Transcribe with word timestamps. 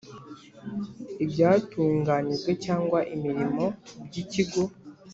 ibyatunganyijwe 1.23 2.51
cyangwa 2.65 2.99
imirimo 3.15 3.65
by 4.05 4.15
ikigo 4.23 4.61